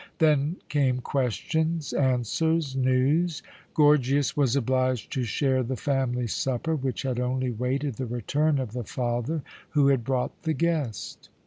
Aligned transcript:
Then 0.17 0.55
came 0.67 0.99
questions, 1.01 1.93
answers, 1.93 2.75
news! 2.75 3.43
Gorgias 3.75 4.35
was 4.35 4.55
obliged 4.55 5.11
to 5.11 5.21
share 5.21 5.61
the 5.61 5.75
family 5.75 6.25
supper, 6.25 6.75
which 6.75 7.03
had 7.03 7.19
only 7.19 7.51
waited 7.51 7.97
the 7.97 8.07
return 8.07 8.57
of 8.57 8.73
the 8.73 8.83
father 8.83 9.43
who 9.69 9.89
had 9.89 10.03
brought 10.03 10.41
the 10.41 10.53
guest. 10.53 11.29